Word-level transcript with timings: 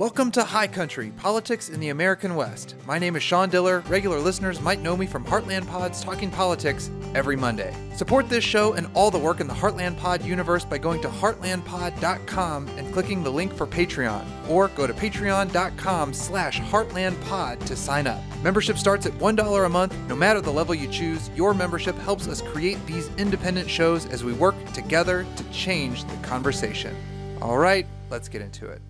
Welcome 0.00 0.30
to 0.30 0.44
High 0.44 0.66
Country, 0.66 1.12
Politics 1.18 1.68
in 1.68 1.78
the 1.78 1.90
American 1.90 2.34
West. 2.34 2.74
My 2.86 2.98
name 2.98 3.16
is 3.16 3.22
Sean 3.22 3.50
Diller. 3.50 3.80
Regular 3.80 4.18
listeners 4.18 4.58
might 4.58 4.80
know 4.80 4.96
me 4.96 5.06
from 5.06 5.26
Heartland 5.26 5.66
Pods 5.66 6.02
talking 6.02 6.30
politics 6.30 6.90
every 7.14 7.36
Monday. 7.36 7.76
Support 7.96 8.30
this 8.30 8.42
show 8.42 8.72
and 8.72 8.88
all 8.94 9.10
the 9.10 9.18
work 9.18 9.40
in 9.40 9.46
the 9.46 9.52
Heartland 9.52 9.98
Pod 9.98 10.24
universe 10.24 10.64
by 10.64 10.78
going 10.78 11.02
to 11.02 11.08
heartlandpod.com 11.08 12.68
and 12.78 12.94
clicking 12.94 13.22
the 13.22 13.30
link 13.30 13.52
for 13.52 13.66
Patreon, 13.66 14.24
or 14.48 14.68
go 14.68 14.86
to 14.86 14.94
patreon.com 14.94 16.14
slash 16.14 16.60
heartlandpod 16.60 17.62
to 17.66 17.76
sign 17.76 18.06
up. 18.06 18.22
Membership 18.42 18.78
starts 18.78 19.04
at 19.04 19.12
$1 19.12 19.66
a 19.66 19.68
month. 19.68 19.94
No 20.08 20.16
matter 20.16 20.40
the 20.40 20.50
level 20.50 20.74
you 20.74 20.88
choose, 20.88 21.28
your 21.36 21.52
membership 21.52 21.98
helps 21.98 22.26
us 22.26 22.40
create 22.40 22.78
these 22.86 23.10
independent 23.18 23.68
shows 23.68 24.06
as 24.06 24.24
we 24.24 24.32
work 24.32 24.54
together 24.72 25.26
to 25.36 25.44
change 25.50 26.04
the 26.04 26.16
conversation. 26.26 26.96
All 27.42 27.58
right, 27.58 27.86
let's 28.08 28.30
get 28.30 28.40
into 28.40 28.64
it. 28.66 28.80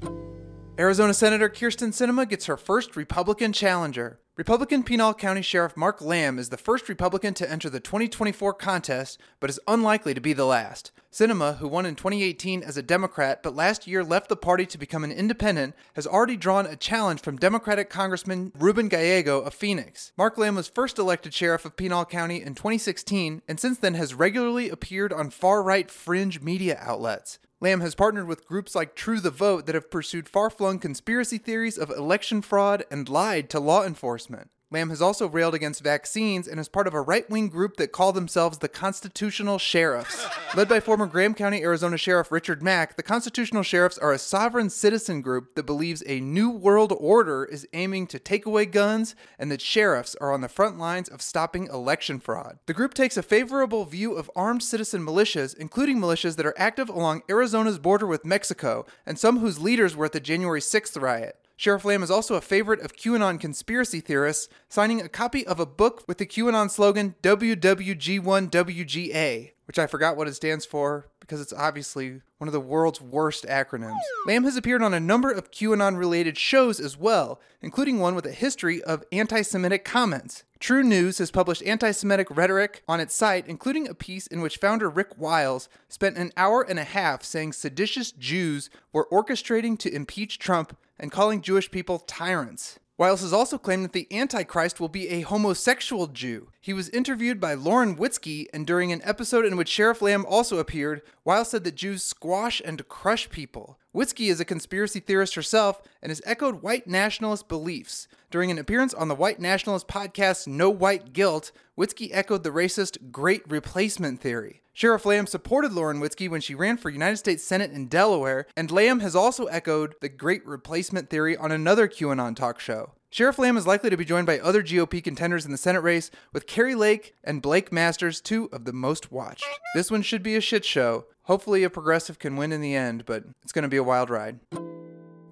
Arizona 0.81 1.13
Senator 1.13 1.51
Kyrsten 1.51 1.91
Sinema 1.91 2.27
gets 2.27 2.47
her 2.47 2.57
first 2.57 2.97
Republican 2.97 3.53
challenger. 3.53 4.19
Republican 4.37 4.83
Pinal 4.83 5.13
County 5.13 5.43
Sheriff 5.43 5.77
Mark 5.77 6.01
Lamb 6.01 6.39
is 6.39 6.49
the 6.49 6.57
first 6.57 6.89
Republican 6.89 7.35
to 7.35 7.51
enter 7.51 7.69
the 7.69 7.81
2024 7.81 8.55
contest, 8.55 9.21
but 9.41 9.51
is 9.51 9.61
unlikely 9.69 10.15
to 10.15 10.23
be 10.23 10.33
the 10.33 10.47
last. 10.47 10.91
Sinema, 11.13 11.59
who 11.59 11.69
won 11.69 11.85
in 11.85 11.97
2018 11.97 12.63
as 12.63 12.79
a 12.79 12.83
Democrat 12.83 13.43
but 13.43 13.55
last 13.55 13.87
year 13.87 14.03
left 14.03 14.31
the 14.31 14.37
party 14.37 14.65
to 14.65 14.79
become 14.79 15.05
an 15.05 15.13
independent, 15.13 15.75
has 15.97 16.07
already 16.07 16.39
drawn 16.39 16.65
a 16.65 16.77
challenge 16.77 17.21
from 17.21 17.37
Democratic 17.37 17.91
Congressman 17.91 18.51
Ruben 18.59 18.89
Gallego 18.89 19.43
of 19.43 19.53
Phoenix. 19.53 20.13
Mark 20.17 20.39
Lamb 20.39 20.55
was 20.55 20.69
first 20.69 20.99
elected 20.99 21.35
sheriff 21.35 21.67
of 21.67 21.77
Pinal 21.77 22.07
County 22.07 22.41
in 22.41 22.55
2016 22.55 23.43
and 23.47 23.61
since 23.61 23.77
then 23.77 23.93
has 23.93 24.15
regularly 24.15 24.71
appeared 24.71 25.13
on 25.13 25.29
far 25.29 25.63
right 25.63 25.91
fringe 25.91 26.41
media 26.41 26.79
outlets. 26.81 27.39
Lamb 27.63 27.83
has 27.83 27.95
partnered 27.95 28.27
with 28.27 28.47
groups 28.47 28.75
like 28.75 28.95
True 28.95 29.21
the 29.21 29.31
Vote 29.31 29.67
that 29.67 29.75
have 29.75 29.91
pursued 29.91 30.31
far 30.31 30.49
flung 30.49 30.79
conspiracy 30.79 31.37
theories 31.37 31.77
of 31.77 31.91
election 31.91 32.41
fraud 32.41 32.85
and 32.91 33.07
lied 33.07 33.51
to 33.51 33.61
law 33.61 33.85
enforcement. 33.85 34.49
Lamb 34.73 34.91
has 34.91 35.03
also 35.03 35.29
railed 35.29 35.53
against 35.55 35.83
vaccines 35.83 36.47
and 36.47 36.61
is 36.61 36.69
part 36.69 36.87
of 36.87 36.95
a 36.95 37.01
right 37.01 37.29
wing 37.29 37.49
group 37.49 37.77
that 37.77 37.91
call 37.91 38.13
themselves 38.13 38.59
the 38.59 38.69
Constitutional 38.69 39.59
Sheriffs. 39.59 40.25
Led 40.57 40.69
by 40.69 40.79
former 40.79 41.07
Graham 41.07 41.35
County, 41.35 41.61
Arizona 41.61 41.97
Sheriff 41.97 42.31
Richard 42.31 42.63
Mack, 42.63 42.97
the 42.97 43.03
Constitutional 43.03 43.65
Sheriffs 43.65 43.99
are 43.99 44.13
a 44.13 44.19
sovereign 44.19 44.71
citizen 44.71 45.23
group 45.23 45.57
that 45.57 45.67
believes 45.67 46.05
a 46.07 46.21
new 46.21 46.51
world 46.51 46.95
order 47.01 47.45
is 47.45 47.67
aiming 47.73 48.07
to 48.09 48.21
take 48.21 48.47
away 48.47 48.65
guns 48.65 49.17
and 49.41 49.51
that 49.51 49.61
sheriffs 49.61 50.15
are 50.21 50.33
on 50.33 50.41
the 50.41 50.49
front 50.49 50.79
lines 50.79 51.09
of 51.09 51.21
stopping 51.21 51.67
election 51.67 52.21
fraud. 52.21 52.61
The 52.67 52.75
group 52.75 52.95
takes 52.95 53.17
a 53.17 53.25
favorable 53.25 53.85
view 53.87 54.15
of 54.15 54.31
armed 54.37 54.63
citizen 54.63 55.05
militias, 55.05 55.57
including 55.57 55.99
militias 55.99 56.37
that 56.37 56.47
are 56.47 56.55
active 56.57 56.89
along 56.89 57.23
Arizona's 57.29 57.81
border 57.81 58.07
with 58.07 58.25
Mexico 58.25 58.87
and 59.05 59.19
some 59.19 59.41
whose 59.41 59.59
leaders 59.59 59.97
were 59.97 60.05
at 60.05 60.13
the 60.13 60.21
January 60.21 60.61
6th 60.61 61.01
riot. 61.01 61.37
Sheriff 61.61 61.85
Lamb 61.85 62.03
is 62.03 62.11
also 62.11 62.37
a 62.37 62.41
favorite 62.41 62.81
of 62.81 62.97
QAnon 62.97 63.39
conspiracy 63.39 64.01
theorists, 64.01 64.49
signing 64.71 65.03
a 65.03 65.11
copy 65.11 65.47
of 65.47 65.61
a 65.61 65.67
book 65.67 66.05
with 66.09 66.17
the 66.17 66.25
QAnon 66.25 66.71
slogan 66.71 67.17
WWG1WGA, 67.23 69.51
which 69.67 69.79
I 69.79 69.87
forgot 69.87 70.17
what 70.17 70.27
it 70.27 70.35
stands 70.35 70.65
for 70.65 71.11
because 71.21 71.39
it's 71.39 71.53
obviously 71.53 72.23
one 72.39 72.49
of 72.49 72.55
the 72.55 72.61
world's 72.61 73.03
worst 73.03 73.45
acronyms. 73.45 73.99
Lamb 74.27 74.45
has 74.45 74.57
appeared 74.57 74.83
on 74.83 74.95
a 74.95 75.01
number 75.01 75.31
of 75.31 75.51
QAnon 75.51 75.99
related 75.99 76.39
shows 76.39 76.81
as 76.81 76.97
well, 76.97 77.39
including 77.61 77.99
one 77.99 78.15
with 78.15 78.25
a 78.25 78.33
history 78.33 78.83
of 78.83 79.05
anti 79.13 79.43
Semitic 79.43 79.85
comments. 79.85 80.45
TruNews 80.61 81.19
has 81.19 81.31
published 81.31 81.63
anti 81.65 81.91
Semitic 81.91 82.29
rhetoric 82.31 82.83
on 82.89 83.01
its 83.01 83.15
site, 83.15 83.47
including 83.47 83.87
a 83.87 83.95
piece 83.95 84.27
in 84.27 84.41
which 84.41 84.57
founder 84.57 84.89
Rick 84.89 85.19
Wiles 85.19 85.69
spent 85.91 86.17
an 86.17 86.33
hour 86.39 86.63
and 86.63 86.79
a 86.79 86.85
half 86.85 87.23
saying 87.23 87.53
seditious 87.53 88.13
Jews 88.13 88.71
were 88.95 89.07
orchestrating 89.13 89.79
to 89.81 89.95
impeach 89.95 90.39
Trump 90.39 90.75
and 91.01 91.11
calling 91.11 91.41
Jewish 91.41 91.71
people 91.71 91.99
tyrants. 91.99 92.79
Wiles 92.99 93.23
has 93.23 93.33
also 93.33 93.57
claimed 93.57 93.83
that 93.85 93.95
the 93.95 94.07
Antichrist 94.13 94.79
will 94.79 94.89
be 94.89 95.09
a 95.09 95.23
homosexual 95.23 96.07
Jew. 96.07 96.49
He 96.63 96.75
was 96.75 96.91
interviewed 96.91 97.41
by 97.41 97.55
Lauren 97.55 97.97
Witzke, 97.97 98.47
and 98.53 98.67
during 98.67 98.93
an 98.93 99.01
episode 99.03 99.47
in 99.47 99.57
which 99.57 99.71
Sheriff 99.71 100.03
Lamb 100.03 100.27
also 100.29 100.59
appeared, 100.59 101.01
Wiles 101.25 101.49
said 101.49 101.65
that 101.65 101.75
Jews 101.75 102.03
squash 102.03 102.61
and 102.63 102.87
crush 102.87 103.31
people. 103.31 103.79
Witzke 103.97 104.31
is 104.31 104.41
a 104.41 104.45
conspiracy 104.45 105.01
theorist 105.01 105.37
herself 105.37 105.81
and 106.03 106.11
has 106.11 106.21
echoed 106.27 106.61
white 106.61 106.87
nationalist 106.87 107.49
beliefs. 107.49 108.09
During 108.31 108.51
an 108.51 108.59
appearance 108.59 108.93
on 108.93 109.09
the 109.09 109.15
white 109.15 109.41
nationalist 109.41 109.89
podcast 109.89 110.47
No 110.47 110.69
White 110.69 111.15
Guilt, 111.15 111.51
Witzke 111.79 112.11
echoed 112.13 112.45
the 112.45 112.51
racist 112.51 113.11
Great 113.11 113.43
Replacement 113.51 114.21
theory. 114.21 114.61
Sheriff 114.75 115.07
Lamb 115.07 115.27
supported 115.27 115.73
Lauren 115.73 115.99
Witzke 115.99 116.29
when 116.29 116.43
she 116.43 116.55
ran 116.55 116.77
for 116.77 116.91
United 116.91 117.17
States 117.17 117.43
Senate 117.43 117.73
in 117.73 117.89
Delaware, 117.89 118.47
and 118.55 118.71
Lamb 118.71 119.01
has 119.01 119.17
also 119.17 119.47
echoed 119.47 119.95
the 120.03 120.11
Great 120.11 120.47
Replacement 120.47 121.09
theory 121.09 121.39
on 121.39 121.51
another 121.51 121.89
QAnon 121.89 122.37
talk 122.37 122.61
show. 122.61 122.93
Sheriff 123.13 123.41
Lamb 123.41 123.57
is 123.57 123.67
likely 123.67 123.91
to 123.91 123.97
be 123.97 124.05
joined 124.05 124.29
by 124.29 124.39
other 124.39 124.63
GOP 124.63 125.03
contenders 125.03 125.45
in 125.45 125.51
the 125.51 125.59
Senate 125.59 125.81
race, 125.81 126.13
with 126.33 126.47
Kari 126.47 126.77
Lake 126.77 127.17
and 127.25 127.43
Blake 127.43 127.73
Masters, 127.73 128.21
two 128.21 128.49
of 128.53 128.65
the 128.65 128.73
most 128.73 129.11
watched. 129.11 129.45
This 129.75 129.91
one 129.91 130.03
should 130.03 130.23
be 130.23 130.37
a 130.37 130.41
shit 130.41 130.65
show. 130.65 131.07
Hopefully, 131.25 131.65
a 131.65 131.71
progressive 131.71 132.21
can 132.21 132.37
win 132.37 132.53
in 132.53 132.61
the 132.61 132.77
end, 132.77 133.05
but 133.07 133.25
it's 133.43 133.51
going 133.51 133.65
to 133.65 133.69
be 133.69 133.77
a 133.77 133.83
wild 133.83 134.11
ride. 134.11 134.39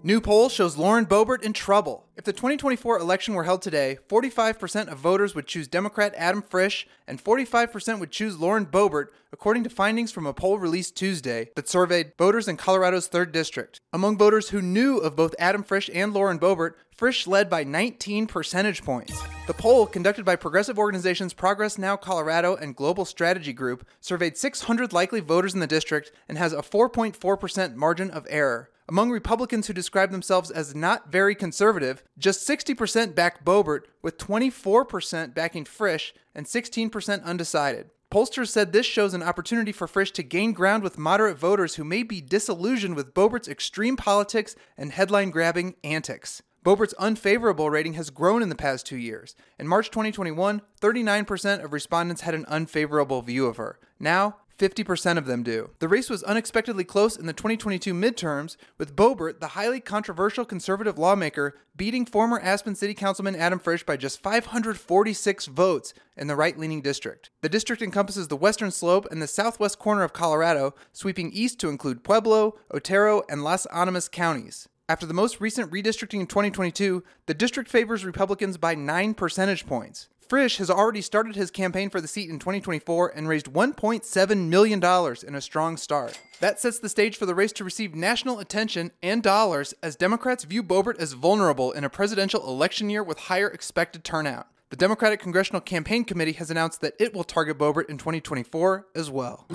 New 0.08 0.22
poll 0.22 0.48
shows 0.48 0.78
Lauren 0.78 1.04
Boebert 1.04 1.42
in 1.42 1.52
trouble. 1.52 2.06
If 2.16 2.24
the 2.24 2.32
2024 2.32 2.98
election 2.98 3.34
were 3.34 3.44
held 3.44 3.60
today, 3.60 3.98
45% 4.08 4.88
of 4.88 4.96
voters 4.96 5.34
would 5.34 5.46
choose 5.46 5.69
Democrat 5.69 6.14
Adam 6.16 6.41
Frisch 6.41 6.88
and 7.06 7.22
45% 7.22 8.00
would 8.00 8.10
choose 8.10 8.38
Lauren 8.38 8.64
Boebert, 8.64 9.08
according 9.34 9.64
to 9.64 9.69
findings 9.69 10.10
from 10.10 10.24
a 10.24 10.32
poll 10.32 10.58
released 10.58 10.96
Tuesday 10.96 11.50
that 11.56 11.69
surveyed 11.69 12.12
voters 12.16 12.48
in 12.48 12.56
Colorado's 12.56 13.06
3rd 13.06 13.32
District. 13.32 13.82
Among 13.92 14.16
voters 14.16 14.48
who 14.48 14.62
knew 14.62 14.96
of 14.96 15.14
both 15.14 15.34
Adam 15.38 15.62
Frisch 15.62 15.91
and 15.92 16.14
Lauren 16.14 16.38
Boebert, 16.38 16.76
Frisch 16.96 17.26
led 17.26 17.50
by 17.50 17.62
19 17.62 18.28
percentage 18.28 18.82
points. 18.82 19.20
The 19.46 19.52
poll, 19.52 19.84
conducted 19.84 20.25
by 20.25 20.36
progressive 20.36 20.78
organizations 20.78 21.34
Progress 21.34 21.76
Now 21.76 21.98
Colorado 21.98 22.56
and 22.56 22.75
Global 22.75 23.04
Strategy 23.04 23.52
Group, 23.52 23.86
surveyed 24.00 24.38
600 24.38 24.94
likely 24.94 25.20
voters 25.20 25.52
in 25.52 25.60
the 25.60 25.66
district 25.66 26.12
and 26.30 26.38
has 26.38 26.54
a 26.54 26.62
4.4% 26.62 27.75
margin 27.75 28.10
of 28.10 28.26
error. 28.30 28.70
Among 28.88 29.10
Republicans 29.10 29.66
who 29.66 29.75
describe 29.75 30.12
themselves 30.12 30.50
as 30.50 30.75
not 30.75 31.12
very 31.12 31.34
conservative, 31.34 32.03
just 32.16 32.49
60% 32.49 33.15
back 33.15 33.44
Boebert, 33.44 33.82
with 34.00 34.16
24% 34.16 35.34
backing 35.34 35.66
Frisch 35.66 36.15
and 36.34 36.47
16% 36.47 37.22
undecided. 37.22 37.91
Pollsters 38.10 38.49
said 38.49 38.72
this 38.72 38.87
shows 38.87 39.12
an 39.12 39.22
opportunity 39.22 39.72
for 39.72 39.87
Frisch 39.87 40.10
to 40.12 40.22
gain 40.22 40.54
ground 40.54 40.82
with 40.82 40.97
moderate 40.97 41.38
voters 41.38 41.75
who 41.75 41.84
may 41.84 42.03
be 42.03 42.22
disillusioned 42.22 42.97
with 42.97 43.12
Boebert's 43.12 43.49
extreme 43.49 43.99
politics 43.99 44.56
and 44.78 44.93
headline 44.93 45.28
grabbing 45.28 45.75
antics. 45.84 46.43
Boebert's 46.65 46.94
unfavorable 46.94 47.69
rating 47.69 47.93
has 47.94 48.09
grown 48.09 48.43
in 48.43 48.49
the 48.49 48.55
past 48.55 48.87
two 48.87 48.97
years. 48.97 49.37
In 49.59 49.69
March 49.69 49.91
2021, 49.91 50.62
39% 50.81 51.62
of 51.62 51.75
respondents 51.75 52.22
had 52.22 52.34
an 52.34 52.47
unfavorable 52.47 53.20
view 53.20 53.44
of 53.44 53.59
her. 53.59 53.78
Now, 54.00 54.37
50% 54.58 55.19
of 55.19 55.26
them 55.26 55.42
do. 55.42 55.70
The 55.78 55.88
race 55.88 56.10
was 56.10 56.22
unexpectedly 56.24 56.84
close 56.84 57.16
in 57.16 57.26
the 57.26 57.32
2022 57.32 57.94
midterms, 57.94 58.56
with 58.76 58.96
Boebert, 58.96 59.41
the 59.41 59.48
highly 59.48 59.80
controversial 59.80 60.44
conservative 60.44 60.98
lawmaker, 60.98 61.56
beating 61.76 62.04
former 62.04 62.41
Aspen 62.41 62.74
City 62.74 62.94
Councilman 62.94 63.36
Adam 63.36 63.60
Frisch 63.60 63.86
by 63.86 63.96
just 63.96 64.20
546 64.20 65.46
votes 65.46 65.94
in 66.16 66.26
the 66.26 66.36
right 66.36 66.58
leaning 66.58 66.82
district. 66.82 67.30
The 67.41 67.48
district 67.48 67.82
encompasses 67.82 68.28
the 68.28 68.36
western 68.36 68.72
slope 68.72 69.06
and 69.10 69.22
the 69.22 69.28
southwest 69.28 69.78
corner 69.78 70.02
of 70.02 70.12
Colorado, 70.12 70.75
sweeping 70.92 71.30
east 71.32 71.60
to 71.60 71.69
include 71.69 72.02
Pueblo, 72.02 72.58
Otero, 72.72 73.22
and 73.28 73.44
Las 73.44 73.66
Animas 73.66 74.08
counties. 74.08 74.69
After 74.90 75.04
the 75.04 75.14
most 75.14 75.38
recent 75.38 75.70
redistricting 75.70 76.20
in 76.20 76.26
2022, 76.26 77.04
the 77.26 77.34
district 77.34 77.70
favors 77.70 78.06
Republicans 78.06 78.56
by 78.56 78.75
9 78.75 79.14
percentage 79.14 79.66
points. 79.66 80.08
Frisch 80.28 80.58
has 80.58 80.68
already 80.68 81.00
started 81.00 81.36
his 81.36 81.50
campaign 81.50 81.88
for 81.88 82.02
the 82.02 82.08
seat 82.08 82.28
in 82.28 82.38
2024 82.38 83.14
and 83.16 83.26
raised 83.26 83.46
$1.7 83.46 84.48
million 84.48 84.84
in 85.26 85.34
a 85.34 85.40
strong 85.40 85.78
start. 85.78 86.20
That 86.40 86.60
sets 86.60 86.78
the 86.78 86.90
stage 86.90 87.16
for 87.16 87.24
the 87.24 87.34
race 87.34 87.52
to 87.52 87.64
receive 87.64 87.94
national 87.94 88.38
attention 88.38 88.90
and 89.02 89.22
dollars 89.22 89.72
as 89.82 89.96
Democrats 89.96 90.44
view 90.44 90.62
Boebert 90.62 90.98
as 90.98 91.14
vulnerable 91.14 91.72
in 91.72 91.82
a 91.82 91.88
presidential 91.88 92.46
election 92.46 92.90
year 92.90 93.02
with 93.02 93.19
higher 93.19 93.48
expected 93.48 94.04
turnout. 94.04 94.48
The 94.69 94.76
Democratic 94.76 95.19
Congressional 95.19 95.62
Campaign 95.62 96.04
Committee 96.04 96.32
has 96.32 96.50
announced 96.50 96.82
that 96.82 96.94
it 97.00 97.14
will 97.14 97.24
target 97.24 97.56
Boebert 97.56 97.88
in 97.88 97.96
2024 97.96 98.86
as 98.94 99.10
well. 99.10 99.48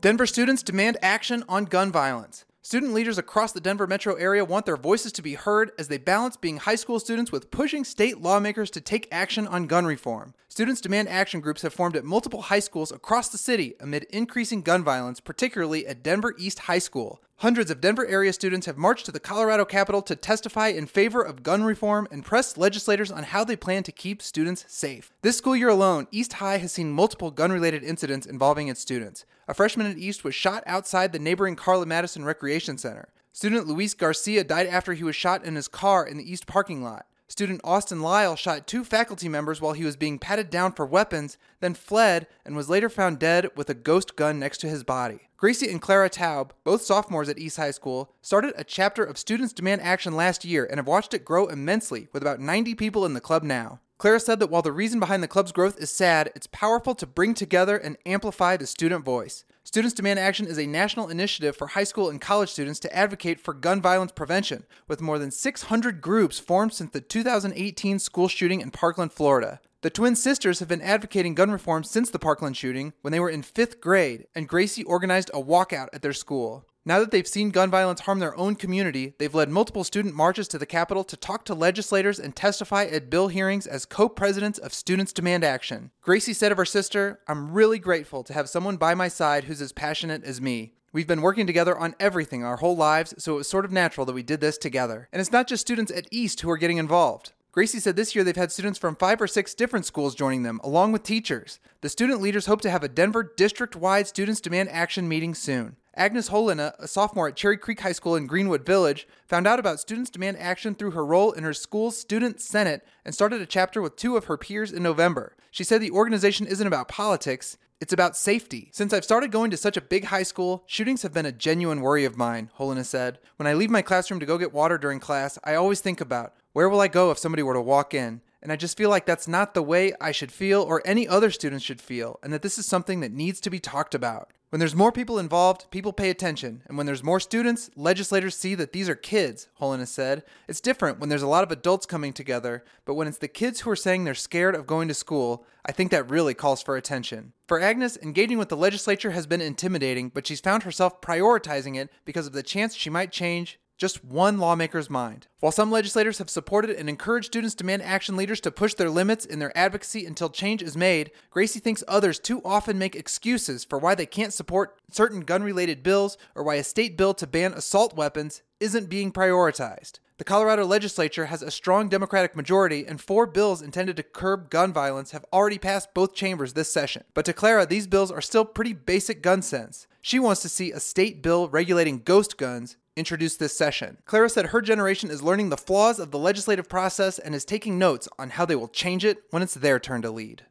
Denver 0.00 0.26
students 0.26 0.64
demand 0.64 0.98
action 1.02 1.44
on 1.48 1.66
gun 1.66 1.92
violence. 1.92 2.44
Student 2.66 2.94
leaders 2.94 3.16
across 3.16 3.52
the 3.52 3.60
Denver 3.60 3.86
metro 3.86 4.14
area 4.14 4.44
want 4.44 4.66
their 4.66 4.76
voices 4.76 5.12
to 5.12 5.22
be 5.22 5.34
heard 5.34 5.70
as 5.78 5.86
they 5.86 5.98
balance 5.98 6.36
being 6.36 6.56
high 6.56 6.74
school 6.74 6.98
students 6.98 7.30
with 7.30 7.52
pushing 7.52 7.84
state 7.84 8.20
lawmakers 8.20 8.72
to 8.72 8.80
take 8.80 9.06
action 9.12 9.46
on 9.46 9.68
gun 9.68 9.86
reform. 9.86 10.34
Students 10.56 10.80
Demand 10.80 11.10
Action 11.10 11.40
groups 11.40 11.60
have 11.60 11.74
formed 11.74 11.96
at 11.96 12.04
multiple 12.06 12.40
high 12.40 12.60
schools 12.60 12.90
across 12.90 13.28
the 13.28 13.36
city 13.36 13.74
amid 13.78 14.04
increasing 14.04 14.62
gun 14.62 14.82
violence, 14.82 15.20
particularly 15.20 15.86
at 15.86 16.02
Denver 16.02 16.34
East 16.38 16.60
High 16.60 16.78
School. 16.78 17.20
Hundreds 17.40 17.70
of 17.70 17.82
Denver 17.82 18.06
area 18.06 18.32
students 18.32 18.64
have 18.64 18.78
marched 18.78 19.04
to 19.04 19.12
the 19.12 19.20
Colorado 19.20 19.66
Capitol 19.66 20.00
to 20.00 20.16
testify 20.16 20.68
in 20.68 20.86
favor 20.86 21.20
of 21.20 21.42
gun 21.42 21.62
reform 21.62 22.08
and 22.10 22.24
press 22.24 22.56
legislators 22.56 23.10
on 23.10 23.24
how 23.24 23.44
they 23.44 23.54
plan 23.54 23.82
to 23.82 23.92
keep 23.92 24.22
students 24.22 24.64
safe. 24.66 25.12
This 25.20 25.36
school 25.36 25.54
year 25.54 25.68
alone, 25.68 26.06
East 26.10 26.32
High 26.32 26.56
has 26.56 26.72
seen 26.72 26.90
multiple 26.90 27.30
gun 27.30 27.52
related 27.52 27.84
incidents 27.84 28.24
involving 28.24 28.68
its 28.68 28.80
students. 28.80 29.26
A 29.46 29.52
freshman 29.52 29.86
at 29.88 29.98
East 29.98 30.24
was 30.24 30.34
shot 30.34 30.62
outside 30.64 31.12
the 31.12 31.18
neighboring 31.18 31.56
Carla 31.56 31.84
Madison 31.84 32.24
Recreation 32.24 32.78
Center. 32.78 33.10
Student 33.30 33.66
Luis 33.66 33.92
Garcia 33.92 34.42
died 34.42 34.68
after 34.68 34.94
he 34.94 35.04
was 35.04 35.16
shot 35.16 35.44
in 35.44 35.54
his 35.54 35.68
car 35.68 36.06
in 36.06 36.16
the 36.16 36.32
east 36.32 36.46
parking 36.46 36.82
lot. 36.82 37.04
Student 37.28 37.60
Austin 37.64 38.02
Lyle 38.02 38.36
shot 38.36 38.68
two 38.68 38.84
faculty 38.84 39.28
members 39.28 39.60
while 39.60 39.72
he 39.72 39.84
was 39.84 39.96
being 39.96 40.18
patted 40.18 40.48
down 40.48 40.72
for 40.72 40.86
weapons, 40.86 41.36
then 41.60 41.74
fled 41.74 42.28
and 42.44 42.54
was 42.54 42.70
later 42.70 42.88
found 42.88 43.18
dead 43.18 43.48
with 43.56 43.68
a 43.68 43.74
ghost 43.74 44.14
gun 44.14 44.38
next 44.38 44.58
to 44.58 44.68
his 44.68 44.84
body. 44.84 45.28
Gracie 45.36 45.68
and 45.68 45.82
Clara 45.82 46.08
Taub, 46.08 46.52
both 46.62 46.82
sophomores 46.82 47.28
at 47.28 47.38
East 47.38 47.56
High 47.56 47.72
School, 47.72 48.14
started 48.22 48.54
a 48.56 48.62
chapter 48.62 49.02
of 49.02 49.18
Students 49.18 49.52
Demand 49.52 49.82
Action 49.82 50.14
last 50.14 50.44
year 50.44 50.64
and 50.64 50.78
have 50.78 50.86
watched 50.86 51.14
it 51.14 51.24
grow 51.24 51.46
immensely, 51.46 52.08
with 52.12 52.22
about 52.22 52.40
90 52.40 52.76
people 52.76 53.04
in 53.04 53.14
the 53.14 53.20
club 53.20 53.42
now. 53.42 53.80
Clara 53.98 54.20
said 54.20 54.38
that 54.38 54.50
while 54.50 54.62
the 54.62 54.72
reason 54.72 55.00
behind 55.00 55.22
the 55.22 55.28
club's 55.28 55.52
growth 55.52 55.80
is 55.80 55.90
sad, 55.90 56.30
it's 56.36 56.46
powerful 56.46 56.94
to 56.94 57.06
bring 57.06 57.34
together 57.34 57.76
and 57.76 57.96
amplify 58.06 58.56
the 58.56 58.66
student 58.66 59.04
voice. 59.04 59.44
Students 59.66 59.94
Demand 59.94 60.20
Action 60.20 60.46
is 60.46 60.60
a 60.60 60.66
national 60.68 61.08
initiative 61.08 61.56
for 61.56 61.66
high 61.66 61.82
school 61.82 62.08
and 62.08 62.20
college 62.20 62.50
students 62.50 62.78
to 62.78 62.96
advocate 62.96 63.40
for 63.40 63.52
gun 63.52 63.82
violence 63.82 64.12
prevention, 64.12 64.64
with 64.86 65.00
more 65.00 65.18
than 65.18 65.32
600 65.32 66.00
groups 66.00 66.38
formed 66.38 66.72
since 66.72 66.92
the 66.92 67.00
2018 67.00 67.98
school 67.98 68.28
shooting 68.28 68.60
in 68.60 68.70
Parkland, 68.70 69.12
Florida. 69.12 69.58
The 69.82 69.90
twin 69.90 70.14
sisters 70.14 70.60
have 70.60 70.68
been 70.68 70.80
advocating 70.80 71.34
gun 71.34 71.50
reform 71.50 71.82
since 71.82 72.10
the 72.10 72.20
Parkland 72.20 72.56
shooting 72.56 72.92
when 73.02 73.10
they 73.10 73.18
were 73.18 73.28
in 73.28 73.42
fifth 73.42 73.80
grade, 73.80 74.28
and 74.36 74.48
Gracie 74.48 74.84
organized 74.84 75.32
a 75.34 75.42
walkout 75.42 75.88
at 75.92 76.00
their 76.00 76.12
school. 76.12 76.64
Now 76.88 77.00
that 77.00 77.10
they've 77.10 77.26
seen 77.26 77.50
gun 77.50 77.68
violence 77.68 78.02
harm 78.02 78.20
their 78.20 78.38
own 78.38 78.54
community, 78.54 79.14
they've 79.18 79.34
led 79.34 79.48
multiple 79.48 79.82
student 79.82 80.14
marches 80.14 80.46
to 80.48 80.56
the 80.56 80.66
Capitol 80.66 81.02
to 81.02 81.16
talk 81.16 81.44
to 81.46 81.54
legislators 81.54 82.20
and 82.20 82.36
testify 82.36 82.84
at 82.84 83.10
bill 83.10 83.26
hearings 83.26 83.66
as 83.66 83.84
co 83.84 84.08
presidents 84.08 84.60
of 84.60 84.72
Students 84.72 85.12
Demand 85.12 85.42
Action. 85.42 85.90
Gracie 86.00 86.32
said 86.32 86.52
of 86.52 86.58
her 86.58 86.64
sister, 86.64 87.18
I'm 87.26 87.50
really 87.50 87.80
grateful 87.80 88.22
to 88.22 88.32
have 88.32 88.48
someone 88.48 88.76
by 88.76 88.94
my 88.94 89.08
side 89.08 89.44
who's 89.44 89.60
as 89.60 89.72
passionate 89.72 90.22
as 90.22 90.40
me. 90.40 90.74
We've 90.92 91.08
been 91.08 91.22
working 91.22 91.44
together 91.44 91.76
on 91.76 91.96
everything 91.98 92.44
our 92.44 92.58
whole 92.58 92.76
lives, 92.76 93.14
so 93.18 93.32
it 93.34 93.38
was 93.38 93.48
sort 93.48 93.64
of 93.64 93.72
natural 93.72 94.06
that 94.06 94.12
we 94.14 94.22
did 94.22 94.40
this 94.40 94.56
together. 94.56 95.08
And 95.12 95.20
it's 95.20 95.32
not 95.32 95.48
just 95.48 95.62
students 95.62 95.90
at 95.90 96.06
East 96.12 96.42
who 96.42 96.50
are 96.52 96.56
getting 96.56 96.78
involved. 96.78 97.32
Gracie 97.50 97.80
said 97.80 97.96
this 97.96 98.14
year 98.14 98.22
they've 98.22 98.36
had 98.36 98.52
students 98.52 98.78
from 98.78 98.94
five 98.94 99.20
or 99.20 99.26
six 99.26 99.54
different 99.54 99.86
schools 99.86 100.14
joining 100.14 100.44
them, 100.44 100.60
along 100.62 100.92
with 100.92 101.02
teachers. 101.02 101.58
The 101.80 101.88
student 101.88 102.20
leaders 102.20 102.46
hope 102.46 102.60
to 102.60 102.70
have 102.70 102.84
a 102.84 102.88
Denver 102.88 103.24
district 103.36 103.74
wide 103.74 104.06
Students 104.06 104.40
Demand 104.40 104.68
Action 104.68 105.08
meeting 105.08 105.34
soon. 105.34 105.74
Agnes 105.96 106.28
Holina, 106.28 106.74
a 106.78 106.86
sophomore 106.86 107.28
at 107.28 107.36
Cherry 107.36 107.56
Creek 107.56 107.80
High 107.80 107.92
School 107.92 108.16
in 108.16 108.26
Greenwood 108.26 108.66
Village, 108.66 109.08
found 109.26 109.46
out 109.46 109.58
about 109.58 109.80
Students 109.80 110.10
Demand 110.10 110.36
Action 110.38 110.74
through 110.74 110.90
her 110.90 111.06
role 111.06 111.32
in 111.32 111.42
her 111.42 111.54
school's 111.54 111.98
Student 111.98 112.38
Senate 112.38 112.86
and 113.02 113.14
started 113.14 113.40
a 113.40 113.46
chapter 113.46 113.80
with 113.80 113.96
two 113.96 114.14
of 114.14 114.26
her 114.26 114.36
peers 114.36 114.72
in 114.72 114.82
November. 114.82 115.34
She 115.50 115.64
said 115.64 115.80
the 115.80 115.90
organization 115.90 116.46
isn't 116.46 116.66
about 116.66 116.88
politics, 116.88 117.56
it's 117.80 117.94
about 117.94 118.14
safety. 118.14 118.68
Since 118.74 118.92
I've 118.92 119.04
started 119.04 119.30
going 119.30 119.50
to 119.50 119.56
such 119.56 119.78
a 119.78 119.82
big 119.82 120.04
high 120.04 120.22
school, 120.22 120.64
shootings 120.66 121.00
have 121.00 121.14
been 121.14 121.24
a 121.24 121.32
genuine 121.32 121.80
worry 121.80 122.04
of 122.04 122.16
mine, 122.16 122.50
Holina 122.58 122.84
said. 122.84 123.18
When 123.36 123.46
I 123.46 123.54
leave 123.54 123.70
my 123.70 123.80
classroom 123.80 124.20
to 124.20 124.26
go 124.26 124.36
get 124.36 124.52
water 124.52 124.76
during 124.76 125.00
class, 125.00 125.38
I 125.44 125.54
always 125.54 125.80
think 125.80 126.02
about 126.02 126.34
where 126.52 126.68
will 126.68 126.80
I 126.80 126.88
go 126.88 127.10
if 127.10 127.18
somebody 127.18 127.42
were 127.42 127.54
to 127.54 127.60
walk 127.62 127.94
in? 127.94 128.20
And 128.42 128.52
I 128.52 128.56
just 128.56 128.76
feel 128.76 128.90
like 128.90 129.06
that's 129.06 129.26
not 129.26 129.54
the 129.54 129.62
way 129.62 129.94
I 129.98 130.12
should 130.12 130.30
feel 130.30 130.62
or 130.62 130.82
any 130.84 131.08
other 131.08 131.30
students 131.30 131.64
should 131.64 131.80
feel, 131.80 132.18
and 132.22 132.34
that 132.34 132.42
this 132.42 132.58
is 132.58 132.66
something 132.66 133.00
that 133.00 133.12
needs 133.12 133.40
to 133.40 133.50
be 133.50 133.58
talked 133.58 133.94
about. 133.94 134.30
When 134.50 134.60
there's 134.60 134.76
more 134.76 134.92
people 134.92 135.18
involved, 135.18 135.68
people 135.72 135.92
pay 135.92 136.08
attention. 136.08 136.62
And 136.66 136.76
when 136.76 136.86
there's 136.86 137.02
more 137.02 137.18
students, 137.18 137.68
legislators 137.74 138.36
see 138.36 138.54
that 138.54 138.72
these 138.72 138.88
are 138.88 138.94
kids, 138.94 139.48
Holina 139.60 139.88
said. 139.88 140.22
It's 140.46 140.60
different 140.60 141.00
when 141.00 141.08
there's 141.08 141.22
a 141.22 141.26
lot 141.26 141.42
of 141.42 141.50
adults 141.50 141.84
coming 141.84 142.12
together, 142.12 142.62
but 142.84 142.94
when 142.94 143.08
it's 143.08 143.18
the 143.18 143.26
kids 143.26 143.60
who 143.60 143.70
are 143.70 143.76
saying 143.76 144.04
they're 144.04 144.14
scared 144.14 144.54
of 144.54 144.66
going 144.66 144.86
to 144.86 144.94
school, 144.94 145.44
I 145.64 145.72
think 145.72 145.90
that 145.90 146.08
really 146.08 146.32
calls 146.32 146.62
for 146.62 146.76
attention. 146.76 147.32
For 147.48 147.60
Agnes, 147.60 147.98
engaging 148.00 148.38
with 148.38 148.48
the 148.48 148.56
legislature 148.56 149.10
has 149.10 149.26
been 149.26 149.40
intimidating, 149.40 150.10
but 150.10 150.28
she's 150.28 150.40
found 150.40 150.62
herself 150.62 151.00
prioritizing 151.00 151.76
it 151.76 151.90
because 152.04 152.28
of 152.28 152.32
the 152.32 152.44
chance 152.44 152.76
she 152.76 152.88
might 152.88 153.10
change 153.10 153.58
just 153.76 154.04
one 154.04 154.38
lawmaker's 154.38 154.88
mind. 154.88 155.26
While 155.40 155.52
some 155.52 155.70
legislators 155.70 156.18
have 156.18 156.30
supported 156.30 156.70
and 156.70 156.88
encouraged 156.88 157.26
students 157.26 157.54
demand 157.54 157.82
action 157.82 158.16
leaders 158.16 158.40
to 158.42 158.50
push 158.50 158.74
their 158.74 158.90
limits 158.90 159.24
in 159.24 159.38
their 159.38 159.56
advocacy 159.56 160.06
until 160.06 160.30
change 160.30 160.62
is 160.62 160.76
made, 160.76 161.10
Gracie 161.30 161.60
thinks 161.60 161.84
others 161.86 162.18
too 162.18 162.40
often 162.44 162.78
make 162.78 162.96
excuses 162.96 163.64
for 163.64 163.78
why 163.78 163.94
they 163.94 164.06
can't 164.06 164.32
support 164.32 164.78
certain 164.90 165.20
gun 165.20 165.42
related 165.42 165.82
bills 165.82 166.16
or 166.34 166.42
why 166.42 166.54
a 166.54 166.64
state 166.64 166.96
bill 166.96 167.14
to 167.14 167.26
ban 167.26 167.52
assault 167.52 167.94
weapons 167.94 168.42
isn't 168.60 168.88
being 168.88 169.12
prioritized. 169.12 169.98
The 170.18 170.24
Colorado 170.24 170.64
legislature 170.64 171.26
has 171.26 171.42
a 171.42 171.50
strong 171.50 171.90
Democratic 171.90 172.34
majority, 172.34 172.86
and 172.86 172.98
four 172.98 173.26
bills 173.26 173.60
intended 173.60 173.98
to 173.98 174.02
curb 174.02 174.48
gun 174.48 174.72
violence 174.72 175.10
have 175.10 175.26
already 175.30 175.58
passed 175.58 175.92
both 175.92 176.14
chambers 176.14 176.54
this 176.54 176.72
session. 176.72 177.04
But 177.12 177.26
to 177.26 177.34
Clara, 177.34 177.66
these 177.66 177.86
bills 177.86 178.10
are 178.10 178.22
still 178.22 178.46
pretty 178.46 178.72
basic 178.72 179.20
gun 179.20 179.42
sense. 179.42 179.86
She 180.00 180.18
wants 180.18 180.40
to 180.40 180.48
see 180.48 180.72
a 180.72 180.80
state 180.80 181.22
bill 181.22 181.50
regulating 181.50 181.98
ghost 181.98 182.38
guns 182.38 182.78
introduced 182.96 183.38
this 183.38 183.56
session. 183.56 183.98
Clara 184.06 184.28
said 184.28 184.46
her 184.46 184.60
generation 184.60 185.10
is 185.10 185.22
learning 185.22 185.50
the 185.50 185.56
flaws 185.56 185.98
of 185.98 186.10
the 186.10 186.18
legislative 186.18 186.68
process 186.68 187.18
and 187.18 187.34
is 187.34 187.44
taking 187.44 187.78
notes 187.78 188.08
on 188.18 188.30
how 188.30 188.44
they 188.44 188.56
will 188.56 188.68
change 188.68 189.04
it 189.04 189.18
when 189.30 189.42
it's 189.42 189.54
their 189.54 189.78
turn 189.78 190.02
to 190.02 190.10
lead. 190.10 190.44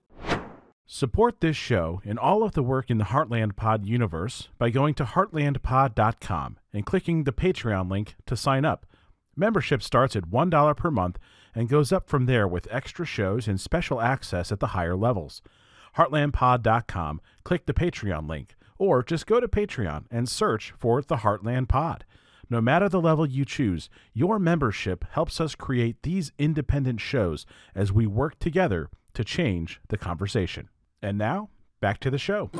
Support 0.88 1.42
this 1.42 1.58
show 1.58 2.02
and 2.06 2.20
all 2.20 2.44
of 2.44 2.52
the 2.52 2.62
work 2.62 2.92
in 2.92 3.00
the 3.00 3.06
Heartland 3.06 3.56
Pod 3.56 3.86
universe 3.88 4.50
by 4.60 4.70
going 4.70 4.94
to 4.96 5.04
heartlandpod.com 5.04 6.58
and 6.72 6.86
clicking 6.86 7.24
the 7.24 7.34
Patreon 7.34 7.90
link 7.90 8.16
to 8.28 8.38
sign 8.38 8.66
up. 8.66 8.86
Membership 9.36 9.82
starts 9.82 10.16
at 10.16 10.30
$1 10.30 10.78
per 10.78 10.92
month 10.92 11.18
and 11.56 11.70
goes 11.70 11.92
up 11.92 12.08
from 12.08 12.28
there 12.28 12.48
with 12.48 12.68
extra 12.70 13.06
shows 13.06 13.48
and 13.48 13.60
special 13.60 14.00
access 14.00 14.52
at 14.52 14.60
the 14.60 14.68
higher 14.68 14.96
levels. 14.96 15.42
Heartlandpod.com, 15.98 17.22
click 17.44 17.66
the 17.66 17.74
Patreon 17.74 18.30
link, 18.30 18.56
or 18.78 19.02
just 19.02 19.26
go 19.26 19.40
to 19.40 19.48
Patreon 19.48 20.06
and 20.12 20.30
search 20.30 20.74
for 20.78 21.02
the 21.02 21.18
Heartland 21.18 21.68
Pod. 21.68 22.06
No 22.50 22.62
matter 22.62 22.88
the 22.88 23.02
level 23.02 23.26
you 23.26 23.44
choose, 23.44 23.90
your 24.14 24.38
membership 24.38 25.06
helps 25.12 25.42
us 25.42 25.56
create 25.56 26.04
these 26.04 26.32
independent 26.38 27.02
shows 27.02 27.46
as 27.74 27.92
we 27.92 28.06
work 28.06 28.38
together 28.40 28.90
to 29.14 29.24
change 29.24 29.82
the 29.88 29.98
conversation. 29.98 30.70
And 31.02 31.18
now, 31.18 31.50
back 31.82 32.00
to 32.02 32.12
the 32.12 32.20
show. 32.20 32.52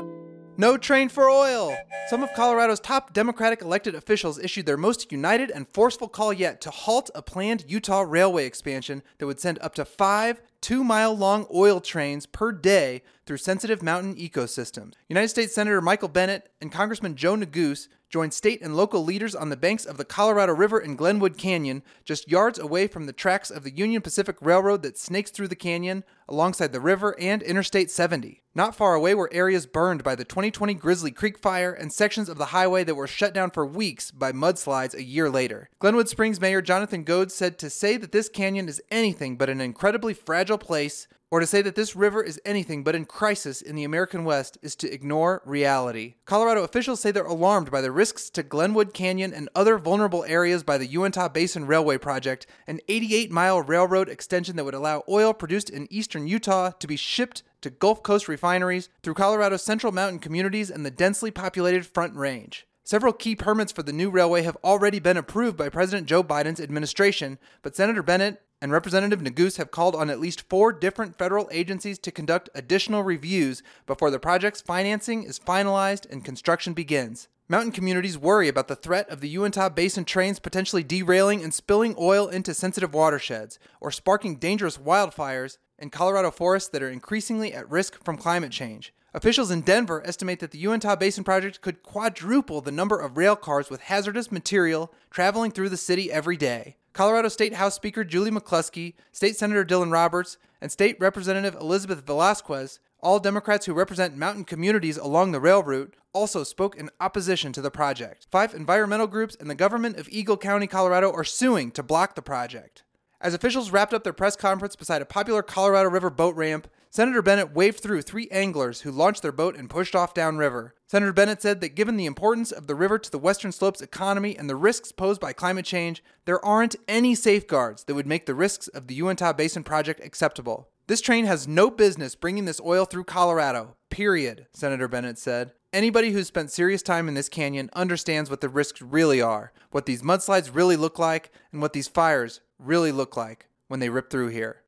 No 0.58 0.78
train 0.78 1.08
for 1.10 1.28
oil! 1.28 1.76
Some 2.08 2.22
of 2.22 2.32
Colorado's 2.32 2.80
top 2.80 3.12
Democratic 3.12 3.60
elected 3.60 3.94
officials 3.94 4.38
issued 4.38 4.64
their 4.64 4.78
most 4.78 5.12
united 5.12 5.50
and 5.50 5.68
forceful 5.68 6.08
call 6.08 6.32
yet 6.32 6.60
to 6.62 6.70
halt 6.70 7.10
a 7.14 7.20
planned 7.20 7.64
Utah 7.68 8.04
railway 8.06 8.46
expansion 8.46 9.02
that 9.18 9.26
would 9.26 9.38
send 9.38 9.58
up 9.60 9.74
to 9.74 9.84
five 9.84 10.40
two 10.60 10.84
mile 10.84 11.16
long 11.16 11.46
oil 11.54 11.80
trains 11.80 12.26
per 12.26 12.52
day 12.52 13.02
through 13.26 13.38
sensitive 13.38 13.82
mountain 13.82 14.14
ecosystems. 14.14 14.94
United 15.08 15.28
States 15.28 15.54
Senator 15.54 15.80
Michael 15.80 16.08
Bennet 16.08 16.50
and 16.60 16.70
Congressman 16.72 17.16
Joe 17.16 17.34
Neguse 17.34 17.88
joined 18.08 18.32
state 18.32 18.62
and 18.62 18.76
local 18.76 19.04
leaders 19.04 19.34
on 19.34 19.48
the 19.48 19.56
banks 19.56 19.84
of 19.84 19.96
the 19.96 20.04
Colorado 20.04 20.52
River 20.54 20.78
in 20.78 20.96
Glenwood 20.96 21.36
Canyon, 21.36 21.82
just 22.04 22.30
yards 22.30 22.58
away 22.58 22.86
from 22.86 23.06
the 23.06 23.12
tracks 23.12 23.50
of 23.50 23.64
the 23.64 23.74
Union 23.74 24.00
Pacific 24.00 24.36
Railroad 24.40 24.82
that 24.82 24.98
snakes 24.98 25.30
through 25.30 25.48
the 25.48 25.56
canyon 25.56 26.04
alongside 26.28 26.72
the 26.72 26.80
river 26.80 27.16
and 27.20 27.42
Interstate 27.42 27.90
70. 27.90 28.42
Not 28.54 28.74
far 28.74 28.94
away 28.94 29.14
were 29.14 29.28
areas 29.34 29.66
burned 29.66 30.02
by 30.02 30.14
the 30.14 30.24
2020 30.24 30.72
Grizzly 30.74 31.10
Creek 31.10 31.38
fire 31.38 31.72
and 31.72 31.92
sections 31.92 32.30
of 32.30 32.38
the 32.38 32.46
highway 32.46 32.84
that 32.84 32.94
were 32.94 33.06
shut 33.06 33.34
down 33.34 33.50
for 33.50 33.66
weeks 33.66 34.10
by 34.10 34.32
mudslides 34.32 34.94
a 34.94 35.04
year 35.04 35.28
later. 35.28 35.68
Glenwood 35.78 36.08
Springs 36.08 36.40
Mayor 36.40 36.62
Jonathan 36.62 37.04
Goad 37.04 37.30
said 37.30 37.58
to 37.58 37.68
say 37.68 37.98
that 37.98 38.12
this 38.12 38.30
canyon 38.30 38.66
is 38.66 38.80
anything 38.90 39.36
but 39.36 39.50
an 39.50 39.60
incredibly 39.60 40.14
fragile 40.14 40.55
place 40.58 41.08
or 41.30 41.40
to 41.40 41.46
say 41.46 41.60
that 41.60 41.74
this 41.74 41.96
river 41.96 42.22
is 42.22 42.40
anything 42.44 42.84
but 42.84 42.94
in 42.94 43.04
crisis 43.04 43.60
in 43.60 43.74
the 43.74 43.84
American 43.84 44.24
West 44.24 44.58
is 44.62 44.76
to 44.76 44.92
ignore 44.92 45.42
reality. 45.44 46.14
Colorado 46.24 46.62
officials 46.62 47.00
say 47.00 47.10
they're 47.10 47.24
alarmed 47.24 47.70
by 47.70 47.80
the 47.80 47.90
risks 47.90 48.30
to 48.30 48.42
Glenwood 48.42 48.94
Canyon 48.94 49.34
and 49.34 49.48
other 49.54 49.76
vulnerable 49.76 50.24
areas 50.24 50.62
by 50.62 50.78
the 50.78 50.86
Uintah 50.86 51.30
Basin 51.30 51.66
Railway 51.66 51.98
Project, 51.98 52.46
an 52.66 52.80
88 52.88 53.32
mile 53.32 53.60
railroad 53.60 54.08
extension 54.08 54.54
that 54.56 54.64
would 54.64 54.74
allow 54.74 55.02
oil 55.08 55.34
produced 55.34 55.68
in 55.68 55.92
eastern 55.92 56.28
Utah 56.28 56.70
to 56.70 56.86
be 56.86 56.96
shipped 56.96 57.42
to 57.62 57.70
Gulf 57.70 58.02
Coast 58.02 58.28
refineries 58.28 58.88
through 59.02 59.14
Colorado's 59.14 59.62
central 59.62 59.92
mountain 59.92 60.20
communities 60.20 60.70
and 60.70 60.86
the 60.86 60.90
densely 60.90 61.32
populated 61.32 61.84
Front 61.84 62.14
Range. 62.14 62.66
Several 62.84 63.12
key 63.12 63.34
permits 63.34 63.72
for 63.72 63.82
the 63.82 63.92
new 63.92 64.10
railway 64.10 64.42
have 64.42 64.56
already 64.62 65.00
been 65.00 65.16
approved 65.16 65.56
by 65.56 65.68
President 65.68 66.06
Joe 66.06 66.22
Biden's 66.22 66.60
administration, 66.60 67.40
but 67.62 67.74
Senator 67.74 68.00
Bennet 68.00 68.40
and 68.60 68.72
Representative 68.72 69.20
Neguse 69.20 69.58
have 69.58 69.70
called 69.70 69.94
on 69.94 70.10
at 70.10 70.20
least 70.20 70.48
four 70.48 70.72
different 70.72 71.18
federal 71.18 71.48
agencies 71.52 71.98
to 72.00 72.10
conduct 72.10 72.48
additional 72.54 73.02
reviews 73.02 73.62
before 73.86 74.10
the 74.10 74.18
project's 74.18 74.60
financing 74.60 75.24
is 75.24 75.38
finalized 75.38 76.10
and 76.10 76.24
construction 76.24 76.72
begins. 76.72 77.28
Mountain 77.48 77.72
communities 77.72 78.18
worry 78.18 78.48
about 78.48 78.66
the 78.66 78.74
threat 78.74 79.08
of 79.08 79.20
the 79.20 79.28
Uintah 79.28 79.70
Basin 79.70 80.04
trains 80.04 80.40
potentially 80.40 80.82
derailing 80.82 81.44
and 81.44 81.54
spilling 81.54 81.94
oil 81.96 82.26
into 82.26 82.52
sensitive 82.52 82.92
watersheds 82.92 83.58
or 83.80 83.92
sparking 83.92 84.36
dangerous 84.36 84.78
wildfires 84.78 85.58
in 85.78 85.90
Colorado 85.90 86.30
forests 86.30 86.68
that 86.70 86.82
are 86.82 86.90
increasingly 86.90 87.52
at 87.52 87.70
risk 87.70 88.02
from 88.02 88.16
climate 88.16 88.50
change. 88.50 88.92
Officials 89.14 89.50
in 89.50 89.60
Denver 89.60 90.02
estimate 90.04 90.40
that 90.40 90.50
the 90.50 90.58
Uintah 90.58 90.96
Basin 90.96 91.24
project 91.24 91.60
could 91.60 91.82
quadruple 91.82 92.60
the 92.60 92.72
number 92.72 92.98
of 92.98 93.16
rail 93.16 93.36
cars 93.36 93.70
with 93.70 93.82
hazardous 93.82 94.32
material 94.32 94.92
traveling 95.10 95.52
through 95.52 95.68
the 95.68 95.76
city 95.76 96.10
every 96.10 96.36
day. 96.36 96.76
Colorado 96.96 97.28
State 97.28 97.52
House 97.52 97.74
Speaker 97.74 98.04
Julie 98.04 98.30
McCluskey, 98.30 98.94
State 99.12 99.36
Senator 99.36 99.66
Dylan 99.66 99.92
Roberts, 99.92 100.38
and 100.62 100.72
State 100.72 100.96
Representative 100.98 101.54
Elizabeth 101.54 102.06
Velasquez 102.06 102.80
all 103.00 103.18
Democrats 103.18 103.66
who 103.66 103.74
represent 103.74 104.16
mountain 104.16 104.44
communities 104.44 104.96
along 104.96 105.30
the 105.30 105.38
rail 105.38 105.62
route, 105.62 105.94
also 106.14 106.42
spoke 106.42 106.74
in 106.74 106.88
opposition 106.98 107.52
to 107.52 107.60
the 107.60 107.70
project. 107.70 108.26
Five 108.30 108.54
environmental 108.54 109.06
groups 109.06 109.36
and 109.38 109.50
the 109.50 109.54
government 109.54 109.98
of 109.98 110.08
Eagle 110.08 110.38
County, 110.38 110.66
Colorado 110.66 111.12
are 111.12 111.22
suing 111.22 111.70
to 111.72 111.82
block 111.82 112.14
the 112.14 112.22
project. 112.22 112.82
As 113.20 113.34
officials 113.34 113.70
wrapped 113.70 113.92
up 113.92 114.02
their 114.02 114.14
press 114.14 114.34
conference 114.34 114.74
beside 114.74 115.02
a 115.02 115.06
popular 115.06 115.42
Colorado 115.42 115.90
River 115.90 116.08
boat 116.08 116.34
ramp, 116.34 116.66
Senator 116.96 117.20
Bennet 117.20 117.52
waved 117.52 117.80
through 117.80 118.00
three 118.00 118.26
anglers 118.30 118.80
who 118.80 118.90
launched 118.90 119.20
their 119.20 119.30
boat 119.30 119.54
and 119.54 119.68
pushed 119.68 119.94
off 119.94 120.14
downriver. 120.14 120.74
Senator 120.86 121.12
Bennet 121.12 121.42
said 121.42 121.60
that 121.60 121.74
given 121.74 121.98
the 121.98 122.06
importance 122.06 122.50
of 122.50 122.68
the 122.68 122.74
river 122.74 122.98
to 122.98 123.10
the 123.10 123.18
Western 123.18 123.52
Slopes 123.52 123.82
economy 123.82 124.34
and 124.34 124.48
the 124.48 124.56
risks 124.56 124.92
posed 124.92 125.20
by 125.20 125.34
climate 125.34 125.66
change, 125.66 126.02
there 126.24 126.42
aren't 126.42 126.74
any 126.88 127.14
safeguards 127.14 127.84
that 127.84 127.94
would 127.94 128.06
make 128.06 128.24
the 128.24 128.34
risks 128.34 128.68
of 128.68 128.86
the 128.86 128.94
Uintah 128.94 129.34
Basin 129.34 129.62
project 129.62 130.00
acceptable. 130.02 130.70
This 130.86 131.02
train 131.02 131.26
has 131.26 131.46
no 131.46 131.68
business 131.70 132.14
bringing 132.14 132.46
this 132.46 132.62
oil 132.64 132.86
through 132.86 133.04
Colorado, 133.04 133.76
period, 133.90 134.46
Senator 134.54 134.88
Bennet 134.88 135.18
said. 135.18 135.52
Anybody 135.74 136.12
who's 136.12 136.28
spent 136.28 136.50
serious 136.50 136.80
time 136.82 137.08
in 137.08 137.14
this 137.14 137.28
canyon 137.28 137.68
understands 137.74 138.30
what 138.30 138.40
the 138.40 138.48
risks 138.48 138.80
really 138.80 139.20
are, 139.20 139.52
what 139.70 139.84
these 139.84 140.00
mudslides 140.00 140.54
really 140.54 140.76
look 140.76 140.98
like, 140.98 141.30
and 141.52 141.60
what 141.60 141.74
these 141.74 141.88
fires 141.88 142.40
really 142.58 142.90
look 142.90 143.18
like 143.18 143.48
when 143.68 143.80
they 143.80 143.90
rip 143.90 144.08
through 144.08 144.28
here. 144.28 144.62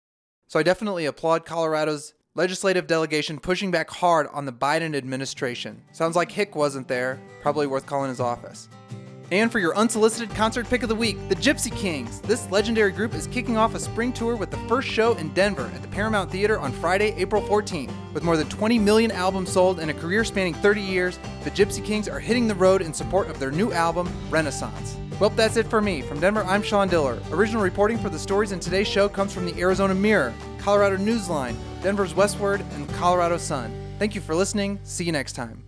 So 0.46 0.58
I 0.58 0.62
definitely 0.62 1.04
applaud 1.04 1.44
Colorado's 1.44 2.14
legislative 2.38 2.86
delegation 2.86 3.36
pushing 3.40 3.72
back 3.72 3.90
hard 3.90 4.28
on 4.28 4.44
the 4.44 4.52
Biden 4.52 4.94
administration. 4.94 5.82
Sounds 5.90 6.14
like 6.14 6.30
Hick 6.30 6.54
wasn't 6.54 6.86
there, 6.86 7.18
probably 7.42 7.66
worth 7.66 7.84
calling 7.84 8.10
his 8.10 8.20
office. 8.20 8.68
And 9.32 9.50
for 9.50 9.58
your 9.58 9.76
unsolicited 9.76 10.30
concert 10.30 10.70
pick 10.70 10.84
of 10.84 10.88
the 10.88 10.94
week, 10.94 11.16
the 11.28 11.34
Gipsy 11.34 11.74
Kings. 11.74 12.20
This 12.20 12.48
legendary 12.52 12.92
group 12.92 13.12
is 13.12 13.26
kicking 13.26 13.56
off 13.56 13.74
a 13.74 13.80
spring 13.80 14.12
tour 14.12 14.36
with 14.36 14.52
the 14.52 14.68
first 14.68 14.86
show 14.86 15.14
in 15.14 15.34
Denver 15.34 15.68
at 15.74 15.82
the 15.82 15.88
Paramount 15.88 16.30
Theater 16.30 16.60
on 16.60 16.70
Friday, 16.70 17.12
April 17.16 17.42
14th. 17.42 17.92
With 18.14 18.22
more 18.22 18.36
than 18.36 18.48
20 18.48 18.78
million 18.78 19.10
albums 19.10 19.50
sold 19.50 19.80
and 19.80 19.90
a 19.90 19.94
career 19.94 20.24
spanning 20.24 20.54
30 20.54 20.80
years, 20.80 21.18
the 21.42 21.50
Gipsy 21.50 21.84
Kings 21.84 22.08
are 22.08 22.20
hitting 22.20 22.46
the 22.46 22.54
road 22.54 22.82
in 22.82 22.94
support 22.94 23.28
of 23.28 23.40
their 23.40 23.50
new 23.50 23.72
album, 23.72 24.08
Renaissance. 24.30 24.96
Well, 25.18 25.30
that's 25.30 25.56
it 25.56 25.66
for 25.66 25.80
me. 25.80 26.02
From 26.02 26.20
Denver, 26.20 26.44
I'm 26.44 26.62
Sean 26.62 26.86
Diller. 26.86 27.20
Original 27.32 27.62
reporting 27.62 27.98
for 27.98 28.08
the 28.08 28.18
stories 28.18 28.52
in 28.52 28.60
today's 28.60 28.86
show 28.86 29.08
comes 29.08 29.34
from 29.34 29.44
the 29.44 29.60
Arizona 29.60 29.92
Mirror, 29.92 30.32
Colorado 30.58 30.96
Newsline, 30.96 31.56
Denver's 31.82 32.14
Westword, 32.14 32.60
and 32.74 32.88
Colorado 32.94 33.36
Sun. 33.36 33.74
Thank 33.98 34.14
you 34.14 34.20
for 34.20 34.34
listening. 34.34 34.78
See 34.84 35.04
you 35.04 35.12
next 35.12 35.32
time. 35.32 35.67